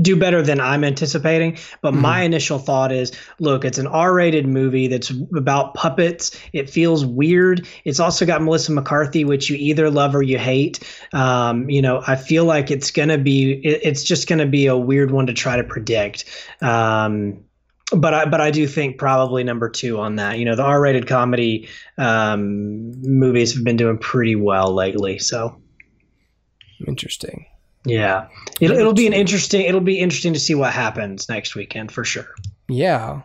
do 0.00 0.16
better 0.16 0.42
than 0.42 0.60
I'm 0.60 0.84
anticipating. 0.84 1.58
But 1.80 1.94
my 1.94 2.22
initial 2.22 2.58
thought 2.58 2.92
is, 2.92 3.12
look, 3.38 3.64
it's 3.64 3.78
an 3.78 3.86
R-rated 3.86 4.46
movie 4.46 4.88
that's 4.88 5.10
about 5.36 5.74
puppets. 5.74 6.38
It 6.52 6.70
feels 6.70 7.04
weird. 7.04 7.66
It's 7.84 8.00
also 8.00 8.26
got 8.26 8.42
Melissa 8.42 8.72
McCarthy, 8.72 9.24
which 9.24 9.50
you 9.50 9.56
either 9.56 9.90
love 9.90 10.14
or 10.14 10.22
you 10.22 10.38
hate. 10.38 10.80
Um, 11.12 11.68
you 11.70 11.82
know, 11.82 12.02
I 12.06 12.16
feel 12.16 12.44
like 12.44 12.70
it's 12.70 12.90
gonna 12.90 13.18
be 13.18 13.52
it, 13.52 13.80
it's 13.82 14.02
just 14.02 14.28
gonna 14.28 14.46
be 14.46 14.66
a 14.66 14.76
weird 14.76 15.10
one 15.10 15.26
to 15.26 15.32
try 15.32 15.56
to 15.56 15.64
predict. 15.64 16.24
Um, 16.60 17.44
but 17.92 18.14
I 18.14 18.24
but 18.24 18.40
I 18.40 18.50
do 18.50 18.66
think 18.66 18.98
probably 18.98 19.44
number 19.44 19.68
two 19.68 20.00
on 20.00 20.16
that. 20.16 20.38
You 20.38 20.44
know, 20.44 20.56
the 20.56 20.64
R-rated 20.64 21.06
comedy 21.06 21.68
um, 21.98 22.92
movies 23.02 23.54
have 23.54 23.64
been 23.64 23.76
doing 23.76 23.98
pretty 23.98 24.34
well 24.36 24.74
lately. 24.74 25.18
So 25.18 25.60
Interesting. 26.86 27.46
Yeah, 27.86 28.28
it'll, 28.60 28.76
it'll 28.76 28.92
be 28.92 29.06
an 29.06 29.12
interesting. 29.12 29.62
It'll 29.62 29.80
be 29.80 29.98
interesting 29.98 30.34
to 30.34 30.40
see 30.40 30.54
what 30.54 30.72
happens 30.72 31.28
next 31.28 31.54
weekend 31.54 31.92
for 31.92 32.04
sure. 32.04 32.28
Yeah. 32.68 33.22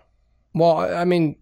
Well, 0.53 0.77
I 0.79 1.05
mean, 1.05 1.35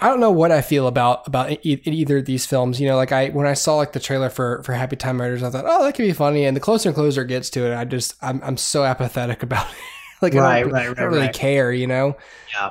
I 0.00 0.08
don't 0.08 0.20
know 0.20 0.30
what 0.30 0.50
I 0.50 0.62
feel 0.62 0.86
about 0.86 1.26
about 1.26 1.52
e- 1.64 1.80
either 1.84 2.18
of 2.18 2.24
these 2.24 2.46
films. 2.46 2.80
You 2.80 2.88
know, 2.88 2.96
like 2.96 3.12
I 3.12 3.28
when 3.28 3.46
I 3.46 3.54
saw 3.54 3.76
like 3.76 3.92
the 3.92 4.00
trailer 4.00 4.30
for 4.30 4.62
for 4.62 4.72
Happy 4.72 4.96
Time 4.96 5.16
Murders, 5.16 5.42
I 5.42 5.50
thought, 5.50 5.64
oh, 5.66 5.84
that 5.84 5.94
could 5.94 6.02
be 6.04 6.12
funny. 6.12 6.44
And 6.44 6.56
the 6.56 6.60
closer 6.60 6.88
and 6.88 6.96
closer 6.96 7.22
it 7.22 7.28
gets 7.28 7.50
to 7.50 7.70
it, 7.70 7.76
I 7.76 7.84
just 7.84 8.14
I'm 8.22 8.42
I'm 8.42 8.56
so 8.56 8.84
apathetic 8.84 9.42
about 9.44 9.66
it. 9.70 9.76
like 10.22 10.34
I 10.34 10.60
don't, 10.60 10.72
right, 10.72 10.82
I 10.82 10.94
don't 10.94 11.08
really 11.08 11.20
right. 11.26 11.34
care. 11.34 11.72
You 11.72 11.86
know, 11.86 12.16
Yeah. 12.52 12.70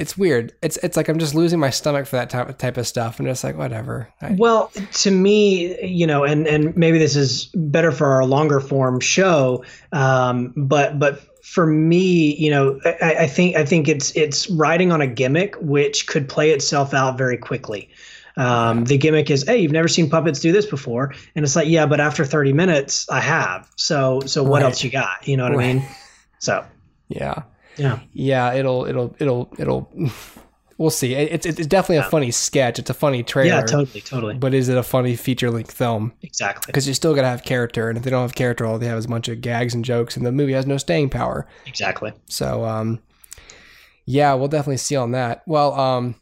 It's 0.00 0.18
weird. 0.18 0.52
It's 0.62 0.76
it's 0.78 0.96
like 0.96 1.08
I'm 1.08 1.18
just 1.18 1.34
losing 1.34 1.60
my 1.60 1.70
stomach 1.70 2.06
for 2.06 2.16
that 2.16 2.30
type 2.30 2.48
of 2.48 2.58
type 2.58 2.76
of 2.76 2.86
stuff. 2.86 3.18
and 3.18 3.28
just 3.28 3.44
like 3.44 3.56
whatever. 3.56 4.08
I, 4.20 4.34
Well, 4.38 4.70
to 4.94 5.10
me, 5.10 5.80
you 5.86 6.06
know, 6.06 6.24
and 6.24 6.46
and 6.46 6.76
maybe 6.76 6.98
this 6.98 7.14
is 7.16 7.46
better 7.54 7.92
for 7.92 8.06
our 8.08 8.24
longer 8.24 8.60
form 8.60 9.00
show, 9.00 9.64
um, 9.92 10.52
but 10.56 10.98
but 10.98 11.20
for 11.44 11.66
me, 11.66 12.34
you 12.36 12.50
know, 12.50 12.80
I, 12.84 13.14
I 13.20 13.26
think 13.26 13.54
I 13.56 13.64
think 13.64 13.86
it's 13.88 14.10
it's 14.16 14.48
riding 14.50 14.90
on 14.92 15.00
a 15.00 15.06
gimmick 15.06 15.54
which 15.60 16.06
could 16.06 16.28
play 16.28 16.50
itself 16.50 16.92
out 16.94 17.16
very 17.18 17.36
quickly. 17.36 17.88
Um, 18.36 18.84
the 18.86 18.98
gimmick 18.98 19.30
is, 19.30 19.44
hey, 19.46 19.58
you've 19.58 19.70
never 19.70 19.86
seen 19.86 20.10
puppets 20.10 20.40
do 20.40 20.50
this 20.50 20.66
before, 20.66 21.14
and 21.36 21.44
it's 21.44 21.54
like, 21.54 21.68
yeah, 21.68 21.86
but 21.86 22.00
after 22.00 22.24
30 22.24 22.52
minutes, 22.52 23.08
I 23.08 23.20
have. 23.20 23.70
So 23.76 24.20
so 24.26 24.42
what 24.42 24.62
Right. 24.62 24.64
else 24.64 24.82
you 24.82 24.90
got? 24.90 25.28
You 25.28 25.36
know 25.36 25.44
what 25.44 25.56
Right. 25.56 25.70
I 25.70 25.72
mean? 25.74 25.84
So 26.40 26.64
yeah. 27.08 27.42
Yeah, 27.76 28.00
Yeah. 28.12 28.52
It'll 28.54 28.84
it'll 28.86 29.14
it'll 29.18 29.52
it'll. 29.58 29.90
We'll 30.76 30.90
see. 30.90 31.14
It's 31.14 31.46
it's 31.46 31.64
definitely 31.68 31.98
a 31.98 32.10
funny 32.10 32.32
sketch. 32.32 32.80
It's 32.80 32.90
a 32.90 32.94
funny 32.94 33.22
trailer. 33.22 33.58
yeah, 33.58 33.62
totally, 33.62 34.00
totally, 34.00 34.34
But 34.34 34.54
is 34.54 34.68
it 34.68 34.76
a 34.76 34.82
funny 34.82 35.14
feature 35.14 35.48
length 35.48 35.70
film? 35.70 36.12
exactly, 36.20 36.64
because 36.66 36.84
you're 36.84 36.96
still 36.96 37.14
gonna 37.14 37.28
have 37.28 37.44
character, 37.44 37.88
and 37.88 37.96
if 37.96 38.02
they 38.02 38.10
don't 38.10 38.22
have 38.22 38.34
character, 38.34 38.66
all 38.66 38.76
they 38.80 38.88
have 38.88 38.98
is 38.98 39.04
a 39.04 39.08
bunch 39.08 39.28
of 39.28 39.40
gags 39.40 39.72
and 39.72 39.84
jokes, 39.84 40.16
and 40.16 40.26
the 40.26 40.32
movie 40.32 40.52
has 40.52 40.66
no 40.66 40.76
staying 40.76 41.10
power. 41.10 41.46
exactly. 41.64 42.12
So, 42.28 42.64
um, 42.64 43.00
yeah, 44.04 44.34
we'll 44.34 44.48
definitely 44.48 44.78
see 44.78 44.96
on 44.96 45.12
that. 45.12 45.42
Well, 45.46 45.78
um, 45.78 46.16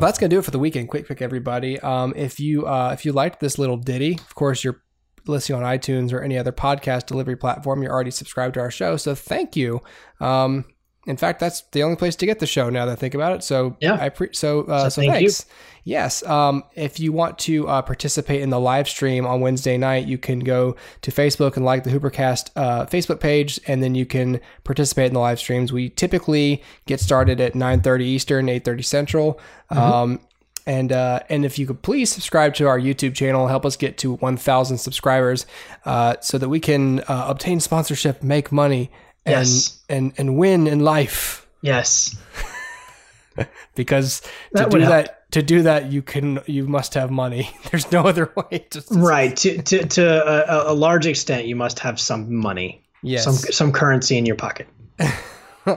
that's 0.00 0.18
gonna 0.18 0.30
do 0.30 0.40
it 0.40 0.44
for 0.44 0.50
the 0.50 0.58
weekend. 0.58 0.88
Quick 0.88 1.06
pick, 1.06 1.22
everybody. 1.22 1.78
Um, 1.78 2.12
if 2.16 2.40
you 2.40 2.66
uh, 2.66 2.90
if 2.92 3.04
you 3.04 3.12
liked 3.12 3.38
this 3.38 3.56
little 3.56 3.76
ditty, 3.76 4.14
of 4.14 4.34
course 4.34 4.64
you're 4.64 4.82
listening 5.28 5.62
on 5.62 5.78
iTunes 5.78 6.12
or 6.12 6.22
any 6.22 6.36
other 6.36 6.50
podcast 6.50 7.06
delivery 7.06 7.36
platform. 7.36 7.84
You're 7.84 7.92
already 7.92 8.10
subscribed 8.10 8.54
to 8.54 8.60
our 8.60 8.70
show, 8.72 8.96
so 8.96 9.14
thank 9.14 9.54
you. 9.54 9.80
Um, 10.20 10.64
in 11.06 11.16
fact, 11.16 11.38
that's 11.40 11.62
the 11.72 11.82
only 11.82 11.96
place 11.96 12.16
to 12.16 12.26
get 12.26 12.40
the 12.40 12.46
show 12.46 12.68
now 12.68 12.84
that 12.86 12.92
I 12.92 12.96
think 12.96 13.14
about 13.14 13.32
it. 13.36 13.42
So 13.44 13.76
Yeah. 13.80 13.94
I 14.00 14.08
pre- 14.08 14.30
so 14.32 14.62
uh, 14.62 14.84
so, 14.84 14.88
So 14.88 15.02
thank 15.02 15.22
you. 15.22 15.30
thanks. 15.30 15.46
Yes. 15.84 16.26
Um, 16.26 16.64
if 16.74 16.98
you 16.98 17.12
want 17.12 17.38
to 17.40 17.68
uh, 17.68 17.80
participate 17.80 18.40
in 18.42 18.50
the 18.50 18.58
live 18.58 18.88
stream 18.88 19.24
on 19.24 19.40
Wednesday 19.40 19.78
night, 19.78 20.06
you 20.08 20.18
can 20.18 20.40
go 20.40 20.74
to 21.02 21.12
Facebook 21.12 21.54
and 21.56 21.64
like 21.64 21.84
the 21.84 21.90
Hoopercast 21.90 22.50
uh, 22.56 22.86
Facebook 22.86 23.20
page, 23.20 23.60
and 23.68 23.84
then 23.84 23.94
you 23.94 24.04
can 24.04 24.40
participate 24.64 25.06
in 25.06 25.14
the 25.14 25.20
live 25.20 25.38
streams. 25.38 25.72
We 25.72 25.90
typically 25.90 26.60
get 26.86 26.98
started 26.98 27.40
at 27.40 27.52
9:30 27.54 28.00
Eastern, 28.02 28.46
8:30 28.48 28.84
Central. 28.84 29.40
Um, 29.70 30.18
and 30.66 30.90
uh, 30.90 31.20
and 31.28 31.44
if 31.44 31.56
you 31.56 31.66
could 31.68 31.82
please 31.82 32.10
subscribe 32.10 32.54
to 32.54 32.66
our 32.66 32.80
YouTube 32.80 33.14
channel, 33.14 33.46
help 33.46 33.64
us 33.64 33.76
get 33.76 33.96
to 33.98 34.14
1,000 34.14 34.78
subscribers, 34.78 35.46
uh, 35.84 36.16
so 36.20 36.38
that 36.38 36.48
we 36.48 36.58
can 36.58 36.98
uh, 37.06 37.26
obtain 37.28 37.60
sponsorship, 37.60 38.24
make 38.24 38.50
money, 38.50 38.90
Yes. 39.26 39.82
and 39.88 40.12
and 40.18 40.36
win 40.36 40.66
in 40.66 40.80
life. 40.80 41.46
Yes, 41.62 42.16
Because 43.74 44.22
to 44.56 44.66
do 44.70 44.78
help. 44.78 44.90
that, 44.90 45.30
to 45.32 45.42
do 45.42 45.62
that, 45.62 45.92
you 45.92 46.00
can 46.00 46.40
you 46.46 46.66
must 46.66 46.94
have 46.94 47.10
money. 47.10 47.50
There's 47.70 47.90
no 47.92 48.02
other 48.02 48.32
way. 48.34 48.66
To, 48.70 48.82
right. 48.92 49.36
To 49.36 49.60
to 49.62 49.86
to 49.86 50.68
a, 50.68 50.72
a 50.72 50.74
large 50.74 51.06
extent, 51.06 51.46
you 51.46 51.56
must 51.56 51.78
have 51.80 52.00
some 52.00 52.34
money. 52.34 52.82
yes. 53.02 53.24
some 53.24 53.34
some 53.34 53.72
currency 53.72 54.16
in 54.16 54.24
your 54.24 54.36
pocket. 54.36 54.68
All 55.66 55.76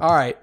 right. 0.00 0.36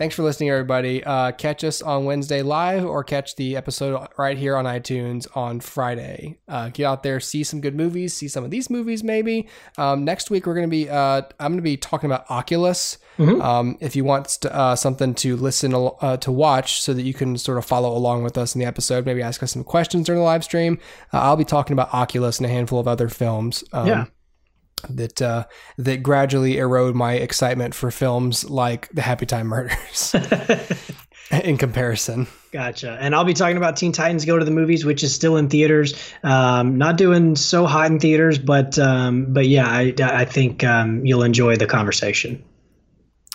Thanks 0.00 0.14
for 0.14 0.22
listening, 0.22 0.48
everybody. 0.48 1.04
Uh, 1.04 1.30
catch 1.32 1.62
us 1.62 1.82
on 1.82 2.06
Wednesday 2.06 2.40
live 2.40 2.86
or 2.86 3.04
catch 3.04 3.36
the 3.36 3.54
episode 3.54 4.08
right 4.16 4.38
here 4.38 4.56
on 4.56 4.64
iTunes 4.64 5.26
on 5.36 5.60
Friday. 5.60 6.38
Uh, 6.48 6.70
get 6.70 6.84
out 6.86 7.02
there, 7.02 7.20
see 7.20 7.44
some 7.44 7.60
good 7.60 7.74
movies, 7.74 8.14
see 8.14 8.26
some 8.26 8.42
of 8.42 8.50
these 8.50 8.70
movies 8.70 9.04
maybe. 9.04 9.46
Um, 9.76 10.06
next 10.06 10.30
week, 10.30 10.46
we're 10.46 10.54
going 10.54 10.66
to 10.66 10.70
be, 10.70 10.88
uh, 10.88 11.20
I'm 11.38 11.52
going 11.52 11.58
to 11.58 11.62
be 11.62 11.76
talking 11.76 12.06
about 12.10 12.24
Oculus. 12.30 12.96
Um, 13.42 13.76
if 13.82 13.94
you 13.94 14.04
want 14.04 14.30
st- 14.30 14.50
uh, 14.50 14.74
something 14.74 15.12
to 15.16 15.36
listen, 15.36 15.74
uh, 15.74 16.16
to 16.16 16.32
watch 16.32 16.80
so 16.80 16.94
that 16.94 17.02
you 17.02 17.12
can 17.12 17.36
sort 17.36 17.58
of 17.58 17.66
follow 17.66 17.94
along 17.94 18.22
with 18.22 18.38
us 18.38 18.54
in 18.54 18.58
the 18.58 18.64
episode, 18.66 19.04
maybe 19.04 19.20
ask 19.20 19.42
us 19.42 19.52
some 19.52 19.64
questions 19.64 20.06
during 20.06 20.20
the 20.20 20.24
live 20.24 20.44
stream. 20.44 20.78
Uh, 21.12 21.18
I'll 21.18 21.36
be 21.36 21.44
talking 21.44 21.74
about 21.74 21.92
Oculus 21.92 22.38
and 22.38 22.46
a 22.46 22.48
handful 22.48 22.80
of 22.80 22.88
other 22.88 23.10
films. 23.10 23.62
Um, 23.74 23.86
Yeah. 23.86 24.06
That 24.88 25.20
uh, 25.20 25.44
that 25.78 26.02
gradually 26.02 26.58
erode 26.58 26.94
my 26.94 27.14
excitement 27.14 27.74
for 27.74 27.90
films 27.90 28.48
like 28.48 28.88
The 28.90 29.02
Happy 29.02 29.26
Time 29.26 29.46
Murders. 29.48 30.14
in 31.44 31.56
comparison, 31.56 32.26
Gotcha. 32.52 32.98
And 33.00 33.14
I'll 33.14 33.24
be 33.24 33.34
talking 33.34 33.56
about 33.56 33.76
Teen 33.76 33.92
Titans 33.92 34.24
Go 34.24 34.36
to 34.36 34.44
the 34.44 34.50
Movies, 34.50 34.84
which 34.84 35.04
is 35.04 35.14
still 35.14 35.36
in 35.36 35.48
theaters. 35.48 36.12
Um, 36.24 36.76
not 36.78 36.96
doing 36.96 37.36
so 37.36 37.64
hot 37.66 37.86
in 37.92 38.00
theaters, 38.00 38.38
but 38.38 38.76
um, 38.80 39.32
but 39.32 39.46
yeah, 39.46 39.68
I, 39.68 39.94
I 40.00 40.24
think 40.24 40.64
um, 40.64 41.06
you'll 41.06 41.22
enjoy 41.22 41.54
the 41.56 41.66
conversation. 41.66 42.42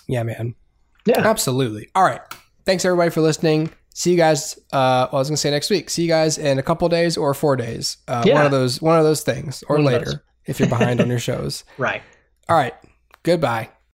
yeah, 0.06 0.22
man, 0.22 0.54
Yeah. 1.06 1.20
absolutely. 1.26 1.88
All 1.94 2.04
right, 2.04 2.20
thanks 2.66 2.84
everybody 2.84 3.08
for 3.10 3.22
listening. 3.22 3.70
See 3.94 4.10
you 4.10 4.18
guys. 4.18 4.58
Uh, 4.74 5.08
well, 5.10 5.14
I 5.14 5.16
was 5.20 5.28
gonna 5.30 5.38
say 5.38 5.50
next 5.50 5.70
week. 5.70 5.88
See 5.88 6.02
you 6.02 6.08
guys 6.08 6.36
in 6.36 6.58
a 6.58 6.62
couple 6.62 6.86
days 6.90 7.16
or 7.16 7.32
four 7.32 7.56
days. 7.56 7.96
Uh, 8.06 8.22
One 8.26 8.44
of 8.44 8.50
those. 8.50 8.82
One 8.82 8.98
of 8.98 9.04
those 9.04 9.22
things, 9.22 9.64
or 9.70 9.76
One 9.76 9.86
later. 9.86 10.22
If 10.46 10.58
you're 10.60 10.68
behind 10.68 11.00
on 11.00 11.08
your 11.10 11.18
shows. 11.18 11.64
Right. 11.78 12.02
All 12.48 12.56
right. 12.56 12.74
Goodbye. 13.22 13.70